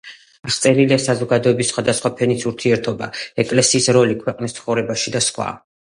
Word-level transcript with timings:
აღწერილია 0.51 0.97
საზოგადოების 1.03 1.69
სხვადასხვა 1.73 2.11
ფენის 2.23 2.47
ურთიერთობა, 2.55 3.13
ეკლესიის 3.47 3.95
როლი 4.01 4.21
ქვეყნის 4.27 4.61
ცხოვრებაში 4.61 5.19
და 5.19 5.29
სხვა. 5.33 5.57